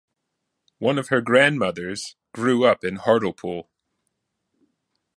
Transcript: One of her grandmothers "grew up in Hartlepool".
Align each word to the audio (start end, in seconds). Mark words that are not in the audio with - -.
One 0.79 0.97
of 0.97 1.09
her 1.09 1.21
grandmothers 1.21 2.15
"grew 2.33 2.65
up 2.65 2.83
in 2.83 2.95
Hartlepool". 2.95 3.69